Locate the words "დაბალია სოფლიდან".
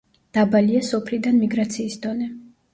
0.37-1.39